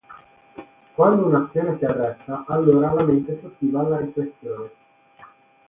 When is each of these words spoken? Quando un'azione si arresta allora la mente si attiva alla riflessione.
Quando 0.95 1.27
un'azione 1.27 1.77
si 1.77 1.85
arresta 1.85 2.45
allora 2.47 2.91
la 2.91 3.03
mente 3.03 3.37
si 3.39 3.45
attiva 3.45 3.81
alla 3.81 3.99
riflessione. 3.99 4.69